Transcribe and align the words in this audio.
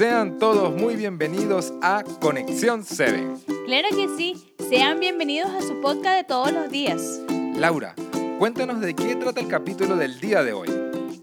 Sean 0.00 0.38
todos 0.38 0.74
muy 0.74 0.96
bienvenidos 0.96 1.74
a 1.82 2.02
Conexión 2.22 2.84
7. 2.86 3.22
Claro 3.66 3.88
que 3.90 4.08
sí, 4.16 4.34
sean 4.70 4.98
bienvenidos 4.98 5.50
a 5.50 5.60
su 5.60 5.78
podcast 5.82 6.16
de 6.16 6.24
todos 6.24 6.52
los 6.54 6.70
días. 6.70 7.20
Laura, 7.54 7.94
cuéntanos 8.38 8.80
de 8.80 8.94
qué 8.94 9.14
trata 9.16 9.40
el 9.40 9.48
capítulo 9.48 9.96
del 9.96 10.18
día 10.18 10.42
de 10.42 10.54
hoy. 10.54 10.70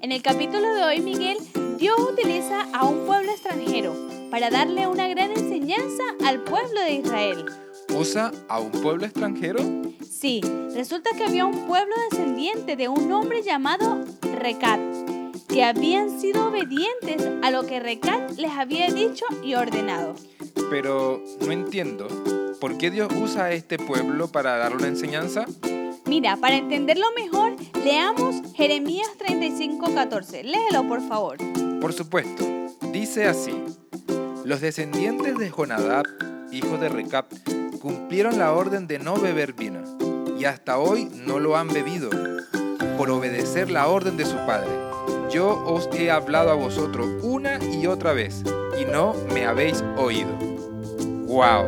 En 0.04 0.12
el 0.12 0.22
capítulo 0.22 0.76
de 0.76 0.84
hoy, 0.84 1.02
Miguel, 1.02 1.40
Dios 1.80 2.00
utiliza 2.00 2.68
a 2.72 2.86
un 2.86 3.08
pueblo 3.08 3.32
extranjero 3.32 3.96
para 4.30 4.52
darle 4.52 4.86
una 4.86 5.08
gran 5.08 5.32
enseñanza 5.32 6.04
al 6.24 6.44
pueblo 6.44 6.80
de 6.82 6.92
Israel. 6.92 7.46
¿Usa 7.98 8.32
a 8.48 8.60
un 8.60 8.70
pueblo 8.70 9.06
extranjero? 9.08 9.60
Sí, 10.08 10.40
resulta 10.76 11.10
que 11.18 11.24
había 11.24 11.48
un 11.48 11.66
pueblo 11.66 11.96
descendiente 12.12 12.76
de 12.76 12.90
un 12.90 13.12
hombre 13.12 13.42
llamado 13.42 14.06
Recat, 14.22 14.80
que 15.48 15.64
habían 15.64 16.20
sido 16.20 16.50
obedientes 16.50 17.30
a 17.42 17.52
lo 17.52 17.66
que 17.66 17.80
Recat 17.80 18.32
les 18.38 18.52
había 18.52 18.90
dicho 18.92 19.26
y 19.44 19.56
ordenado. 19.56 20.16
Pero 20.70 21.24
no 21.46 21.52
entiendo, 21.52 22.08
¿por 22.60 22.78
qué 22.78 22.92
Dios 22.92 23.10
usa 23.20 23.46
a 23.46 23.52
este 23.52 23.80
pueblo 23.80 24.28
para 24.28 24.58
dar 24.58 24.76
una 24.76 24.88
enseñanza? 24.88 25.46
Mira, 26.06 26.38
para 26.38 26.56
entenderlo 26.56 27.08
mejor, 27.16 27.56
leamos 27.84 28.36
Jeremías 28.56 29.10
35:14. 29.18 30.44
Léelo, 30.44 30.88
por 30.88 31.06
favor. 31.08 31.38
Por 31.82 31.94
supuesto, 31.94 32.46
dice 32.94 33.26
así: 33.26 33.54
Los 34.46 34.62
descendientes 34.62 35.38
de 35.38 35.50
Jonadab, 35.50 36.06
hijo 36.52 36.78
de 36.78 36.90
Recap, 36.90 37.32
cumplieron 37.82 38.38
la 38.38 38.54
orden 38.54 38.88
de 38.88 39.00
no 39.00 39.18
beber 39.18 39.54
vino, 39.54 39.82
y 40.40 40.46
hasta 40.46 40.78
hoy 40.78 41.10
no 41.26 41.40
lo 41.40 41.58
han 41.58 41.68
bebido, 41.68 42.10
por 42.98 43.10
obedecer 43.12 43.70
la 43.70 43.88
orden 43.88 44.18
de 44.18 44.26
su 44.26 44.38
padre. 44.46 44.72
Yo 45.30 45.62
os 45.66 45.90
he 45.94 46.10
hablado 46.10 46.52
a 46.52 46.56
vosotros 46.56 47.08
una 47.22 47.60
y 47.64 47.86
otra 47.86 48.14
vez, 48.14 48.44
y 48.80 48.86
no 48.86 49.14
me 49.34 49.46
habéis 49.46 49.84
oído. 49.98 50.32
¡Wow! 51.26 51.66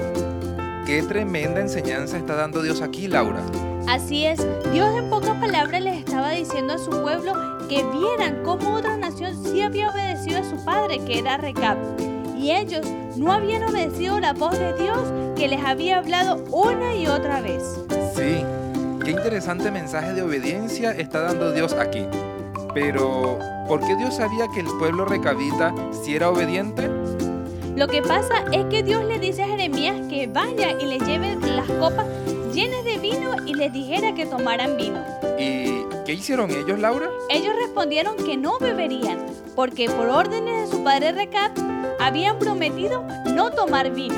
¡Qué 0.85 1.03
tremenda 1.03 1.59
enseñanza 1.59 2.17
está 2.17 2.35
dando 2.35 2.61
Dios 2.61 2.81
aquí, 2.81 3.07
Laura! 3.07 3.41
Así 3.87 4.25
es, 4.25 4.39
Dios 4.71 4.95
en 4.97 5.09
pocas 5.09 5.35
palabras 5.41 5.81
les 5.81 5.99
estaba 5.99 6.31
diciendo 6.31 6.75
a 6.75 6.77
su 6.77 6.89
pueblo 6.89 7.33
que 7.67 7.83
vieran 7.83 8.43
cómo 8.43 8.75
otra 8.75 8.95
nación 8.95 9.35
sí 9.43 9.61
había 9.61 9.89
obedecido 9.89 10.39
a 10.39 10.43
su 10.43 10.63
padre, 10.63 10.99
que 11.05 11.19
era 11.19 11.37
Recap, 11.37 11.77
y 12.37 12.51
ellos 12.51 12.87
no 13.17 13.33
habían 13.33 13.63
obedecido 13.63 14.19
la 14.19 14.31
voz 14.31 14.57
de 14.57 14.73
Dios 14.77 14.99
que 15.35 15.49
les 15.49 15.63
había 15.63 15.97
hablado 15.97 16.43
una 16.51 16.95
y 16.95 17.07
otra 17.07 17.41
vez. 17.41 17.61
Sí, 18.15 18.45
qué 19.03 19.11
interesante 19.11 19.69
mensaje 19.69 20.13
de 20.13 20.21
obediencia 20.21 20.91
está 20.91 21.21
dando 21.21 21.51
Dios 21.51 21.73
aquí. 21.73 22.05
Pero, 22.73 23.39
¿por 23.67 23.79
qué 23.81 23.95
Dios 23.95 24.15
sabía 24.15 24.47
que 24.53 24.59
el 24.59 24.67
pueblo 24.77 25.05
recabita 25.05 25.73
si 26.03 26.15
era 26.15 26.29
obediente? 26.29 26.89
Lo 27.75 27.87
que 27.87 28.01
pasa 28.01 28.43
es 28.51 28.65
que 28.65 28.83
Dios 28.83 29.03
le 29.05 29.19
dice 29.19 29.43
a 29.43 29.47
Jeremías 29.47 29.95
que 30.09 30.27
vaya 30.27 30.71
y 30.71 30.85
le 30.85 30.99
lleve 30.99 31.35
las 31.41 31.67
copas 31.67 32.05
llenas 32.53 32.83
de 32.83 32.97
vino 32.97 33.31
y 33.45 33.53
les 33.53 33.71
dijera 33.71 34.13
que 34.13 34.25
tomaran 34.25 34.75
vino. 34.75 35.01
¿Y 35.37 35.83
qué 36.05 36.13
hicieron 36.13 36.51
ellos, 36.51 36.79
Laura? 36.79 37.07
Ellos 37.29 37.53
respondieron 37.55 38.17
que 38.17 38.37
no 38.37 38.59
beberían, 38.59 39.25
porque 39.55 39.89
por 39.89 40.09
órdenes 40.09 40.69
de 40.69 40.77
su 40.77 40.83
padre 40.83 41.11
Recap 41.11 41.57
habían 41.99 42.37
prometido 42.37 43.03
no 43.33 43.51
tomar 43.51 43.91
vino. 43.91 44.15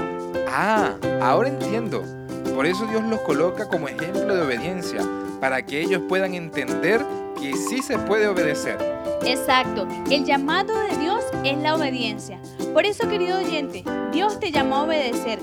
Ah, 0.50 0.96
ahora 1.22 1.50
entiendo. 1.50 2.04
Por 2.56 2.66
eso 2.66 2.86
Dios 2.86 3.04
los 3.04 3.22
coloca 3.22 3.68
como 3.68 3.88
ejemplo 3.88 4.36
de 4.36 4.42
obediencia, 4.42 5.02
para 5.40 5.64
que 5.66 5.82
ellos 5.82 6.02
puedan 6.10 6.34
entender 6.34 7.06
que 7.42 7.56
sí 7.56 7.81
se 7.81 7.97
puede 7.97 8.28
obedecer. 8.28 8.78
Exacto, 9.25 9.88
el 10.09 10.25
llamado 10.25 10.80
de 10.81 10.97
Dios 10.97 11.23
es 11.44 11.58
la 11.58 11.75
obediencia. 11.75 12.39
Por 12.73 12.86
eso, 12.86 13.09
querido 13.09 13.39
oyente, 13.39 13.84
Dios 14.11 14.39
te 14.39 14.52
llamó 14.52 14.78
a 14.78 14.84
obedecer. 14.84 15.39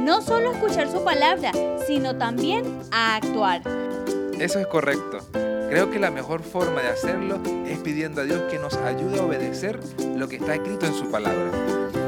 No 0.00 0.22
solo 0.22 0.50
a 0.50 0.52
escuchar 0.54 0.90
su 0.90 1.04
palabra, 1.04 1.52
sino 1.86 2.16
también 2.16 2.64
a 2.90 3.16
actuar. 3.16 3.62
Eso 4.38 4.58
es 4.58 4.66
correcto. 4.66 5.18
Creo 5.68 5.90
que 5.90 5.98
la 5.98 6.10
mejor 6.10 6.42
forma 6.42 6.80
de 6.80 6.88
hacerlo 6.88 7.40
es 7.66 7.78
pidiendo 7.78 8.22
a 8.22 8.24
Dios 8.24 8.40
que 8.50 8.58
nos 8.58 8.74
ayude 8.78 9.20
a 9.20 9.24
obedecer 9.24 9.78
lo 10.16 10.28
que 10.28 10.36
está 10.36 10.54
escrito 10.54 10.86
en 10.86 10.94
su 10.94 11.10
palabra. 11.10 11.50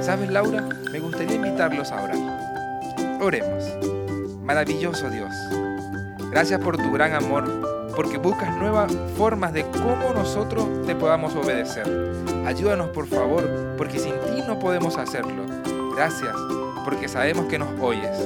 ¿Sabes, 0.01 0.31
Laura? 0.31 0.67
Me 0.93 0.99
gustaría 0.99 1.37
invitarlos 1.37 1.91
a 1.93 2.03
orar. 2.03 3.21
Oremos. 3.21 3.65
Maravilloso 4.43 5.11
Dios. 5.11 5.31
Gracias 6.31 6.61
por 6.61 6.79
tu 6.79 6.91
gran 6.93 7.13
amor, 7.13 7.80
porque 8.01 8.17
buscas 8.17 8.57
nuevas 8.57 8.91
formas 9.15 9.53
de 9.53 9.63
cómo 9.73 10.15
nosotros 10.15 10.67
te 10.87 10.97
podamos 10.97 11.35
obedecer. 11.35 11.87
Ayúdanos, 12.47 12.89
por 12.95 13.07
favor, 13.07 13.47
porque 13.77 13.99
sin 13.99 14.13
ti 14.13 14.43
no 14.49 14.59
podemos 14.59 14.97
hacerlo. 14.97 15.45
Gracias, 15.95 16.35
porque 16.83 17.09
sabemos 17.09 17.45
que 17.45 17.59
nos 17.59 17.69
oyes, 17.79 18.17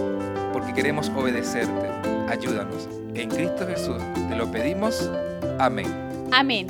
porque 0.52 0.72
queremos 0.72 1.08
obedecerte. 1.08 1.88
Ayúdanos. 2.28 2.88
En 3.14 3.28
Cristo 3.28 3.66
Jesús 3.66 3.96
te 4.28 4.36
lo 4.36 4.48
pedimos. 4.48 5.10
Amén. 5.58 5.92
Amén. 6.30 6.68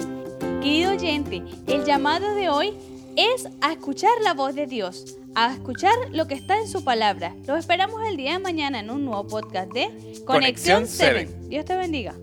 Querido 0.62 0.92
oyente, 0.92 1.42
el 1.66 1.84
llamado 1.84 2.34
de 2.34 2.48
hoy 2.48 2.72
es 3.16 3.50
a 3.60 3.72
escuchar 3.72 4.12
la 4.22 4.32
voz 4.32 4.54
de 4.54 4.66
Dios, 4.66 5.18
a 5.34 5.52
escuchar 5.52 5.92
lo 6.10 6.26
que 6.26 6.36
está 6.36 6.58
en 6.58 6.68
su 6.68 6.82
palabra. 6.82 7.34
Los 7.46 7.58
esperamos 7.58 8.00
el 8.08 8.16
día 8.16 8.32
de 8.32 8.38
mañana 8.38 8.80
en 8.80 8.88
un 8.88 9.04
nuevo 9.04 9.26
podcast 9.26 9.70
de 9.72 9.90
Conexión 10.24 10.86
7. 10.86 11.28
Dios 11.50 11.66
te 11.66 11.76
bendiga. 11.76 12.14